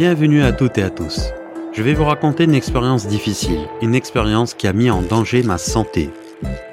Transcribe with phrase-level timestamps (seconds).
[0.00, 1.28] Bienvenue à toutes et à tous.
[1.74, 5.58] Je vais vous raconter une expérience difficile, une expérience qui a mis en danger ma
[5.58, 6.08] santé.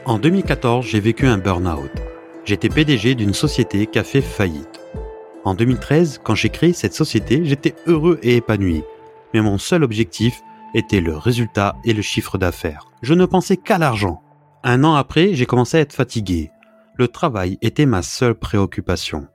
[0.05, 1.91] En 2014, j'ai vécu un burn-out.
[2.45, 4.79] J'étais PDG d'une société qui a fait faillite.
[5.43, 8.81] En 2013, quand j'ai créé cette société, j'étais heureux et épanoui.
[9.33, 10.41] Mais mon seul objectif
[10.73, 12.87] était le résultat et le chiffre d'affaires.
[13.01, 14.21] Je ne pensais qu'à l'argent.
[14.63, 16.49] Un an après, j'ai commencé à être fatigué.
[16.95, 19.27] Le travail était ma seule préoccupation.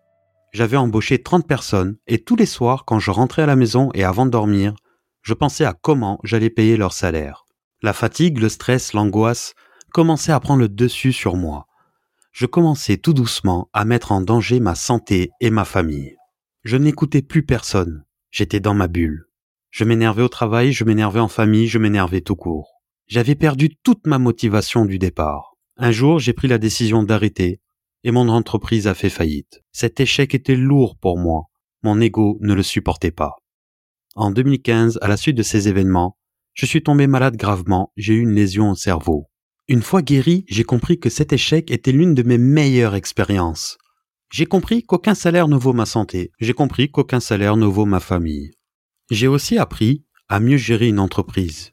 [0.52, 4.04] J'avais embauché 30 personnes et tous les soirs, quand je rentrais à la maison et
[4.04, 4.74] avant de dormir,
[5.22, 7.46] je pensais à comment j'allais payer leur salaire.
[7.80, 9.54] La fatigue, le stress, l'angoisse
[9.94, 11.66] commençaient à prendre le dessus sur moi.
[12.32, 16.16] Je commençais tout doucement à mettre en danger ma santé et ma famille.
[16.64, 18.04] Je n'écoutais plus personne.
[18.30, 19.26] J'étais dans ma bulle.
[19.70, 22.82] Je m'énervais au travail, je m'énervais en famille, je m'énervais tout court.
[23.06, 25.54] J'avais perdu toute ma motivation du départ.
[25.78, 27.61] Un jour, j'ai pris la décision d'arrêter
[28.04, 29.62] et mon entreprise a fait faillite.
[29.72, 31.44] Cet échec était lourd pour moi.
[31.82, 33.36] Mon ego ne le supportait pas.
[34.14, 36.16] En 2015, à la suite de ces événements,
[36.54, 39.30] je suis tombé malade gravement, j'ai eu une lésion au cerveau.
[39.68, 43.78] Une fois guéri, j'ai compris que cet échec était l'une de mes meilleures expériences.
[44.30, 48.00] J'ai compris qu'aucun salaire ne vaut ma santé, j'ai compris qu'aucun salaire ne vaut ma
[48.00, 48.50] famille.
[49.10, 51.72] J'ai aussi appris à mieux gérer une entreprise.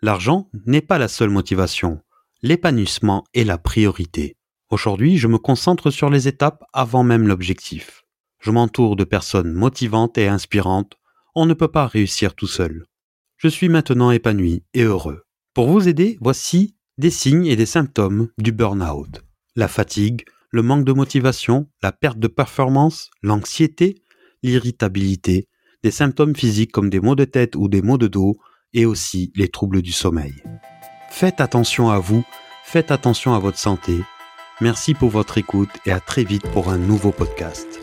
[0.00, 2.00] L'argent n'est pas la seule motivation,
[2.40, 4.37] l'épanouissement est la priorité.
[4.70, 8.04] Aujourd'hui, je me concentre sur les étapes avant même l'objectif.
[8.38, 10.92] Je m'entoure de personnes motivantes et inspirantes.
[11.34, 12.84] On ne peut pas réussir tout seul.
[13.38, 15.22] Je suis maintenant épanoui et heureux.
[15.54, 19.22] Pour vous aider, voici des signes et des symptômes du burn-out.
[19.56, 24.02] La fatigue, le manque de motivation, la perte de performance, l'anxiété,
[24.42, 25.48] l'irritabilité,
[25.82, 28.36] des symptômes physiques comme des maux de tête ou des maux de dos,
[28.74, 30.34] et aussi les troubles du sommeil.
[31.08, 32.22] Faites attention à vous,
[32.64, 33.94] faites attention à votre santé
[34.60, 37.78] Merci pour votre écoute et à très vite pour un nouveau podcast.